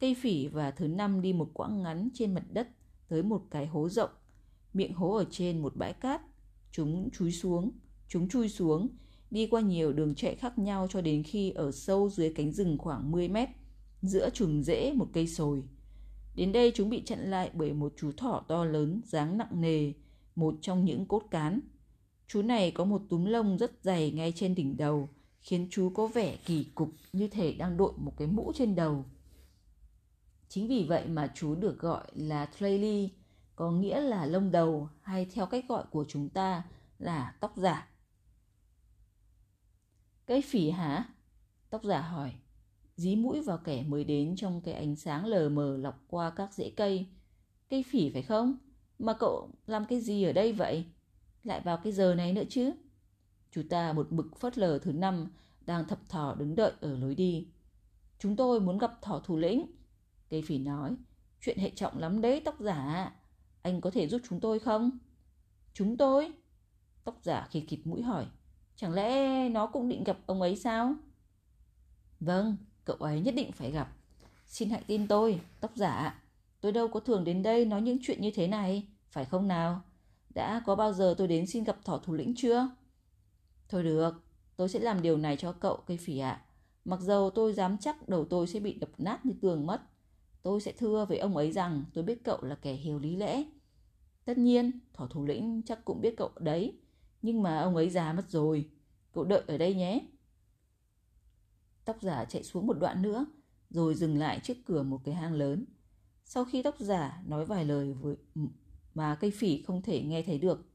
[0.00, 2.68] Cây phỉ và thứ năm đi một quãng ngắn trên mặt đất
[3.08, 4.10] tới một cái hố rộng.
[4.74, 6.20] Miệng hố ở trên một bãi cát.
[6.72, 7.70] Chúng chui xuống,
[8.08, 8.88] chúng chui xuống,
[9.32, 12.78] đi qua nhiều đường chạy khác nhau cho đến khi ở sâu dưới cánh rừng
[12.78, 13.48] khoảng 10 mét,
[14.02, 15.62] giữa chùm rễ một cây sồi.
[16.34, 19.92] Đến đây chúng bị chặn lại bởi một chú thỏ to lớn, dáng nặng nề,
[20.34, 21.60] một trong những cốt cán.
[22.28, 25.08] Chú này có một túm lông rất dày ngay trên đỉnh đầu,
[25.40, 29.04] khiến chú có vẻ kỳ cục như thể đang đội một cái mũ trên đầu.
[30.48, 33.08] Chính vì vậy mà chú được gọi là Trailee,
[33.56, 36.62] có nghĩa là lông đầu hay theo cách gọi của chúng ta
[36.98, 37.91] là tóc giả.
[40.32, 41.04] Cây phỉ hả?
[41.70, 42.32] Tóc giả hỏi.
[42.96, 46.54] Dí mũi vào kẻ mới đến trong cái ánh sáng lờ mờ lọc qua các
[46.54, 47.06] rễ cây.
[47.70, 48.56] Cây phỉ phải không?
[48.98, 50.84] Mà cậu làm cái gì ở đây vậy?
[51.44, 52.70] Lại vào cái giờ này nữa chứ?
[53.50, 55.26] Chú ta một bực phớt lờ thứ năm
[55.66, 57.46] đang thập thỏ đứng đợi ở lối đi.
[58.18, 59.66] Chúng tôi muốn gặp thỏ thủ lĩnh.
[60.30, 60.96] Cây phỉ nói,
[61.40, 63.12] chuyện hệ trọng lắm đấy tóc giả.
[63.62, 64.90] Anh có thể giúp chúng tôi không?
[65.74, 66.32] Chúng tôi?
[67.04, 68.26] Tóc giả khi khịt mũi hỏi,
[68.76, 70.94] chẳng lẽ nó cũng định gặp ông ấy sao?
[72.20, 73.92] Vâng, cậu ấy nhất định phải gặp.
[74.46, 76.22] Xin hãy tin tôi, tóc giả.
[76.60, 79.80] Tôi đâu có thường đến đây nói những chuyện như thế này, phải không nào?
[80.34, 82.70] Đã có bao giờ tôi đến xin gặp thỏ thủ lĩnh chưa?
[83.68, 84.24] Thôi được,
[84.56, 86.42] tôi sẽ làm điều này cho cậu cây phỉ ạ.
[86.84, 89.80] Mặc dầu tôi dám chắc đầu tôi sẽ bị đập nát như tường mất.
[90.42, 93.44] Tôi sẽ thưa với ông ấy rằng tôi biết cậu là kẻ hiểu lý lẽ.
[94.24, 96.74] Tất nhiên, thỏ thủ lĩnh chắc cũng biết cậu đấy.
[97.22, 98.70] Nhưng mà ông ấy già mất rồi.
[99.12, 100.00] Cậu đợi ở đây nhé.
[101.84, 103.26] Tóc giả chạy xuống một đoạn nữa,
[103.70, 105.64] rồi dừng lại trước cửa một cái hang lớn.
[106.24, 108.16] Sau khi tóc giả nói vài lời với
[108.94, 110.66] mà cây phỉ không thể nghe thấy được,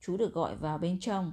[0.00, 1.32] chú được gọi vào bên trong.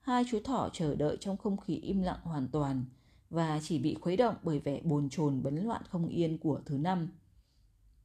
[0.00, 2.84] Hai chú thỏ chờ đợi trong không khí im lặng hoàn toàn
[3.30, 6.78] và chỉ bị khuấy động bởi vẻ bồn chồn bấn loạn không yên của thứ
[6.78, 7.08] năm.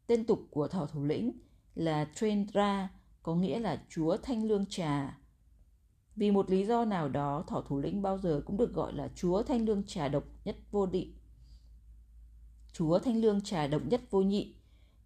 [0.08, 1.32] Tên tục của thỏ thủ lĩnh
[1.76, 2.90] là Trendra,
[3.24, 5.18] có nghĩa là chúa thanh lương trà.
[6.16, 9.10] Vì một lý do nào đó, thỏ thủ lĩnh bao giờ cũng được gọi là
[9.16, 11.14] chúa thanh lương trà độc nhất vô định.
[12.74, 14.56] Chúa thanh lương trà độc nhất vô nhị.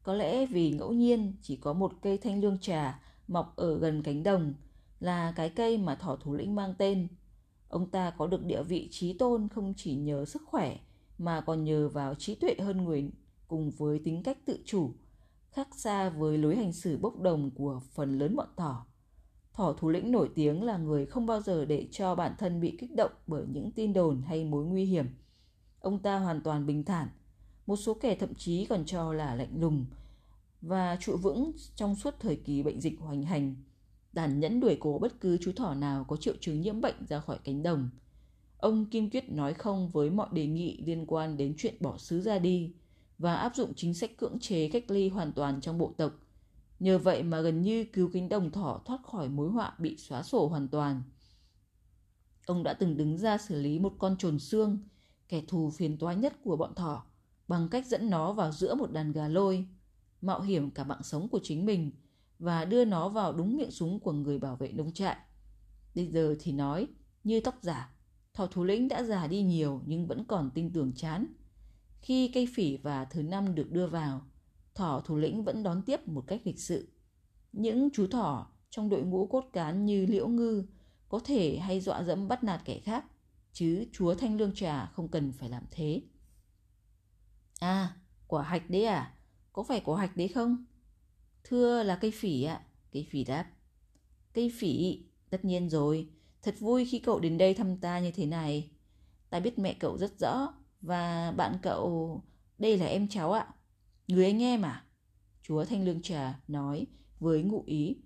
[0.03, 4.03] Có lẽ vì ngẫu nhiên chỉ có một cây thanh lương trà mọc ở gần
[4.03, 4.53] cánh đồng
[4.99, 7.07] là cái cây mà thỏ thủ lĩnh mang tên.
[7.69, 10.77] Ông ta có được địa vị trí tôn không chỉ nhờ sức khỏe
[11.17, 13.11] mà còn nhờ vào trí tuệ hơn người
[13.47, 14.91] cùng với tính cách tự chủ,
[15.51, 18.85] khác xa với lối hành xử bốc đồng của phần lớn bọn thỏ.
[19.55, 22.77] Thỏ thủ lĩnh nổi tiếng là người không bao giờ để cho bản thân bị
[22.79, 25.05] kích động bởi những tin đồn hay mối nguy hiểm.
[25.79, 27.07] Ông ta hoàn toàn bình thản,
[27.65, 29.85] một số kẻ thậm chí còn cho là lạnh lùng
[30.61, 33.55] và trụ vững trong suốt thời kỳ bệnh dịch hoành hành
[34.13, 37.19] đàn nhẫn đuổi cố bất cứ chú thỏ nào có triệu chứng nhiễm bệnh ra
[37.19, 37.89] khỏi cánh đồng.
[38.57, 42.21] Ông kiên Quyết nói không với mọi đề nghị liên quan đến chuyện bỏ xứ
[42.21, 42.73] ra đi
[43.17, 46.11] và áp dụng chính sách cưỡng chế cách ly hoàn toàn trong bộ tộc.
[46.79, 50.23] Nhờ vậy mà gần như cứu cánh đồng thỏ thoát khỏi mối họa bị xóa
[50.23, 51.01] sổ hoàn toàn.
[52.45, 54.79] Ông đã từng đứng ra xử lý một con trồn xương,
[55.29, 57.05] kẻ thù phiền toái nhất của bọn thỏ,
[57.47, 59.67] bằng cách dẫn nó vào giữa một đàn gà lôi,
[60.21, 61.91] mạo hiểm cả mạng sống của chính mình–
[62.39, 65.17] và đưa nó vào đúng miệng súng của người bảo vệ nông trại.
[65.95, 66.87] Bây giờ thì nói,
[67.23, 67.95] như tóc giả,
[68.33, 71.25] thỏ thủ lĩnh đã già đi nhiều nhưng vẫn còn tin tưởng chán.
[72.01, 74.21] Khi cây phỉ và thứ năm được đưa vào,
[74.75, 76.87] thỏ thủ lĩnh vẫn đón tiếp một cách lịch sự.
[77.51, 80.65] Những chú thỏ trong đội ngũ cốt cán như liễu ngư
[81.09, 83.05] có thể hay dọa dẫm bắt nạt kẻ khác,
[83.53, 86.01] chứ chúa thanh lương trà không cần phải làm thế.
[87.59, 87.95] À,
[88.27, 89.13] quả hạch đấy à?
[89.53, 90.65] Có phải quả hạch đấy không?
[91.43, 92.61] Thưa là cây phỉ ạ.
[92.91, 93.45] Cây phỉ đáp.
[94.33, 96.09] Cây phỉ, tất nhiên rồi.
[96.41, 98.71] Thật vui khi cậu đến đây thăm ta như thế này.
[99.29, 100.53] Ta biết mẹ cậu rất rõ.
[100.81, 102.21] Và bạn cậu...
[102.57, 103.47] Đây là em cháu ạ.
[104.07, 104.85] Người anh em à?
[105.41, 106.87] Chúa Thanh Lương Trà nói
[107.19, 107.97] với ngụ ý.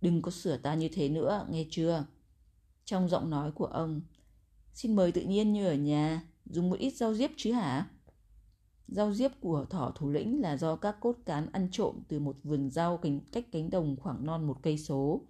[0.00, 2.06] Đừng có sửa ta như thế nữa, nghe chưa?
[2.84, 4.00] Trong giọng nói của ông.
[4.72, 6.22] Xin mời tự nhiên như ở nhà.
[6.44, 7.90] Dùng một ít rau diếp chứ hả?
[8.88, 12.36] Rau diếp của thỏ thủ lĩnh là do các cốt cán ăn trộm từ một
[12.42, 15.26] vườn rau cánh, cách cánh đồng khoảng non một cây số.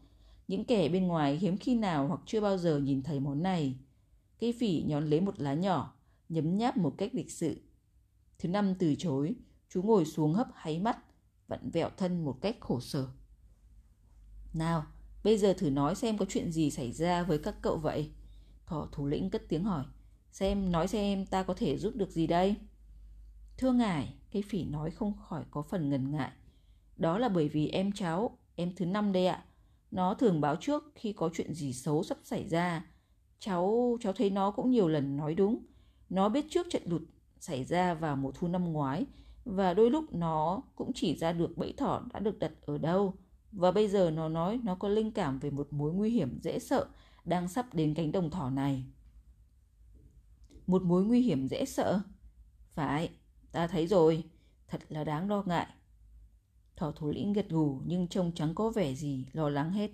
[0.48, 3.76] Những kẻ bên ngoài hiếm khi nào hoặc chưa bao giờ nhìn thấy món này.
[4.40, 5.96] Cây phỉ nhón lấy một lá nhỏ,
[6.28, 7.60] nhấm nháp một cách lịch sự.
[8.38, 9.34] Thứ năm từ chối,
[9.68, 10.98] chú ngồi xuống hấp háy mắt,
[11.48, 13.06] vặn vẹo thân một cách khổ sở.
[14.54, 14.86] Nào,
[15.24, 18.10] bây giờ thử nói xem có chuyện gì xảy ra với các cậu vậy?
[18.66, 19.84] Thọ thủ lĩnh cất tiếng hỏi.
[20.32, 22.56] Xem, nói xem ta có thể giúp được gì đây?
[23.58, 26.32] Thưa ngài, cây phỉ nói không khỏi có phần ngần ngại.
[26.96, 29.44] Đó là bởi vì em cháu, em thứ năm đây ạ.
[29.90, 32.86] Nó thường báo trước khi có chuyện gì xấu sắp xảy ra.
[33.38, 35.64] Cháu, cháu thấy nó cũng nhiều lần nói đúng.
[36.08, 37.02] Nó biết trước trận lụt
[37.40, 39.06] xảy ra vào mùa thu năm ngoái
[39.46, 43.14] và đôi lúc nó cũng chỉ ra được bẫy thỏ đã được đặt ở đâu.
[43.52, 46.58] Và bây giờ nó nói nó có linh cảm về một mối nguy hiểm dễ
[46.58, 46.86] sợ
[47.24, 48.84] đang sắp đến cánh đồng thỏ này.
[50.66, 52.00] Một mối nguy hiểm dễ sợ?
[52.72, 53.10] Phải,
[53.52, 54.24] Ta thấy rồi,
[54.68, 55.66] thật là đáng lo ngại.
[56.76, 59.90] Thỏ thủ lĩnh gật gù nhưng trông chẳng có vẻ gì lo lắng hết.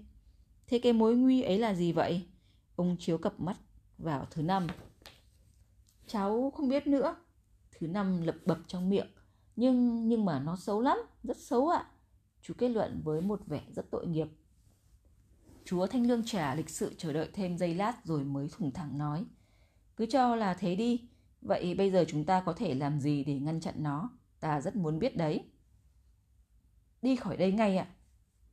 [0.67, 2.27] Thế cái mối nguy ấy là gì vậy?
[2.77, 3.57] Ông chiếu cặp mắt
[3.99, 4.67] vào thứ năm.
[6.07, 7.17] Cháu không biết nữa.
[7.79, 9.07] Thứ năm lập bập trong miệng.
[9.57, 11.87] Nhưng nhưng mà nó xấu lắm, rất xấu ạ.
[12.43, 14.29] Chú kết luận với một vẻ rất tội nghiệp.
[15.65, 18.99] Chúa Thanh Lương trả lịch sự chờ đợi thêm giây lát rồi mới thủng thẳng
[18.99, 19.25] nói.
[19.97, 21.09] Cứ cho là thế đi,
[21.43, 24.11] Vậy bây giờ chúng ta có thể làm gì để ngăn chặn nó?
[24.41, 25.45] Ta rất muốn biết đấy.
[27.03, 27.87] Đi khỏi đây ngay ạ.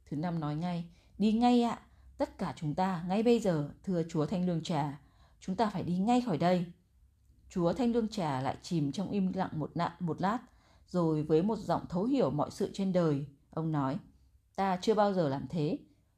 [0.05, 0.85] Thứ năm nói ngay.
[1.17, 1.79] Đi ngay ạ.
[2.17, 4.99] Tất cả chúng ta ngay bây giờ, thưa chúa Thanh Lương Trà.
[5.39, 6.65] Chúng ta phải đi ngay khỏi đây.
[7.49, 10.39] Chúa Thanh Lương Trà lại chìm trong im lặng một nạn một lát,
[10.89, 13.97] rồi với một giọng thấu hiểu mọi sự trên đời, ông nói,
[14.55, 15.77] ta chưa bao giờ làm thế.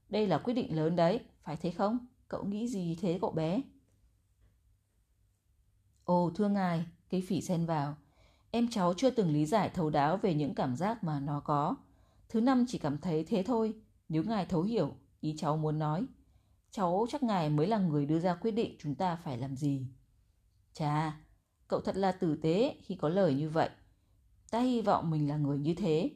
[0.09, 2.07] Đây là quyết định lớn đấy, phải thế không?
[2.27, 3.61] Cậu nghĩ gì thế cậu bé?
[6.03, 7.95] Ồ thưa ngài, cây phỉ xen vào.
[8.51, 11.75] Em cháu chưa từng lý giải thấu đáo về những cảm giác mà nó có.
[12.29, 13.73] Thứ năm chỉ cảm thấy thế thôi,
[14.09, 16.05] nếu ngài thấu hiểu, ý cháu muốn nói.
[16.71, 19.87] cháu chắc ngài mới là người đưa ra quyết định chúng ta phải làm gì.
[20.73, 21.19] Chà,
[21.67, 23.69] cậu thật là tử tế khi có lời như vậy.
[24.51, 26.11] Ta hy vọng mình là người như thế.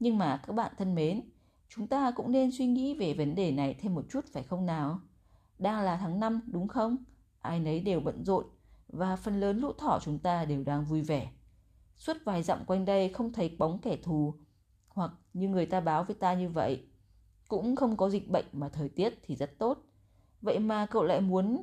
[0.00, 1.20] Nhưng mà các bạn thân mến,
[1.68, 4.66] chúng ta cũng nên suy nghĩ về vấn đề này thêm một chút phải không
[4.66, 5.00] nào?
[5.58, 6.96] Đang là tháng 5 đúng không?
[7.40, 8.44] Ai nấy đều bận rộn
[8.88, 11.32] và phần lớn lũ thỏ chúng ta đều đang vui vẻ.
[11.96, 14.34] Suốt vài dặm quanh đây không thấy bóng kẻ thù
[14.88, 16.86] hoặc như người ta báo với ta như vậy.
[17.48, 19.78] Cũng không có dịch bệnh mà thời tiết thì rất tốt.
[20.42, 21.62] Vậy mà cậu lại muốn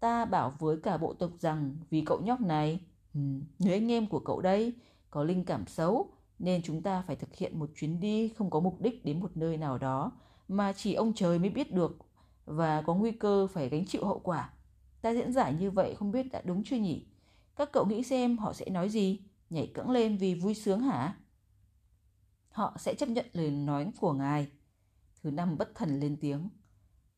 [0.00, 2.80] ta bảo với cả bộ tộc rằng vì cậu nhóc này,
[3.14, 3.20] ừ,
[3.58, 4.74] người anh em của cậu đây,
[5.16, 8.60] có linh cảm xấu nên chúng ta phải thực hiện một chuyến đi không có
[8.60, 10.12] mục đích đến một nơi nào đó
[10.48, 11.98] mà chỉ ông trời mới biết được
[12.44, 14.52] và có nguy cơ phải gánh chịu hậu quả.
[15.02, 17.06] Ta diễn giải như vậy không biết đã đúng chưa nhỉ?
[17.56, 19.20] Các cậu nghĩ xem họ sẽ nói gì?
[19.50, 21.16] Nhảy cẫng lên vì vui sướng hả?
[22.48, 24.48] Họ sẽ chấp nhận lời nói của ngài.
[25.22, 26.48] Thứ năm bất thần lên tiếng.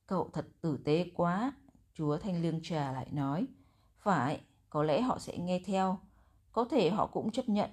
[0.06, 1.52] Cậu thật tử tế quá,
[1.94, 3.46] chúa Thanh Lương Trà lại nói.
[3.96, 5.98] Phải, có lẽ họ sẽ nghe theo.
[6.52, 7.70] Có thể họ cũng chấp nhận.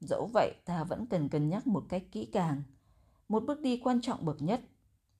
[0.00, 2.62] Dẫu vậy ta vẫn cần cân nhắc một cách kỹ càng.
[3.28, 4.60] Một bước đi quan trọng bậc nhất.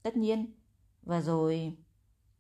[0.03, 0.47] Tất nhiên.
[1.03, 1.77] Và rồi...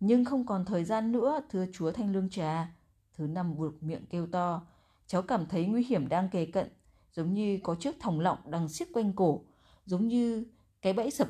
[0.01, 2.75] Nhưng không còn thời gian nữa, thưa chúa Thanh Lương Trà.
[3.15, 4.67] Thứ năm buộc miệng kêu to.
[5.09, 6.69] Cháu cảm thấy nguy hiểm đang kề cận,
[7.13, 9.45] giống như có chiếc thòng lọng đang siết quanh cổ,
[9.85, 10.47] giống như
[10.83, 11.29] cái bẫy sập,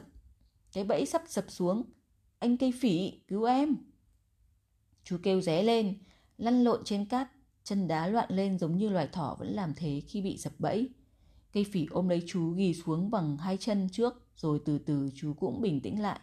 [0.73, 1.83] cái bẫy sắp sập xuống.
[2.38, 3.77] Anh cây phỉ, cứu em!
[5.05, 5.99] Chú kêu ré lên,
[6.38, 7.29] lăn lộn trên cát,
[7.64, 10.88] chân đá loạn lên giống như loài thỏ vẫn làm thế khi bị sập bẫy.
[11.52, 15.34] Cây phỉ ôm lấy chú ghi xuống bằng hai chân trước, rồi từ từ chú
[15.40, 16.20] cũng bình tĩnh lại.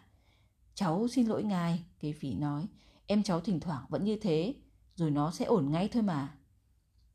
[0.74, 2.66] Cháu xin lỗi ngài, cây phỉ nói.
[3.06, 4.54] Em cháu thỉnh thoảng vẫn như thế,
[4.94, 6.34] rồi nó sẽ ổn ngay thôi mà.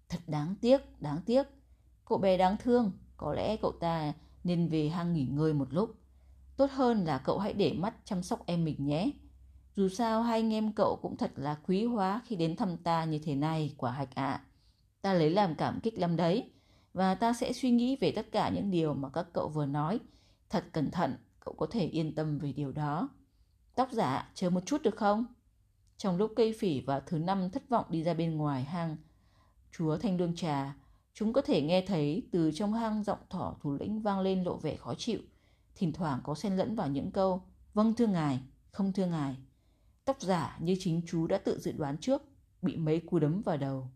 [0.10, 1.44] Thật đáng tiếc, đáng tiếc.
[2.06, 5.96] Cậu bé đáng thương, có lẽ cậu ta nên về hang nghỉ ngơi một lúc.
[6.58, 9.12] Tốt hơn là cậu hãy để mắt chăm sóc em mình nhé.
[9.76, 13.06] Dù sao hai anh em cậu cũng thật là quý hóa khi đến thăm ta
[13.06, 14.46] như thế này, quả hạch ạ.
[15.02, 16.52] Ta lấy làm cảm kích lắm đấy.
[16.94, 20.00] Và ta sẽ suy nghĩ về tất cả những điều mà các cậu vừa nói.
[20.50, 23.10] Thật cẩn thận, cậu có thể yên tâm về điều đó.
[23.76, 25.26] Tóc giả, chờ một chút được không?
[25.98, 28.98] Trong lúc cây phỉ và thứ năm thất vọng đi ra bên ngoài hang,
[29.72, 30.76] chúa thanh lương trà,
[31.14, 34.58] chúng có thể nghe thấy từ trong hang giọng thỏ thủ lĩnh vang lên lộ
[34.58, 35.20] vẻ khó chịu,
[35.76, 37.42] thỉnh thoảng có xen lẫn vào những câu
[37.74, 38.40] vâng thưa ngài,
[38.72, 39.36] không thưa ngài.
[40.06, 42.22] Tóc giả như chính chú đã tự dự đoán trước,
[42.62, 43.90] bị mấy cú đấm vào đầu.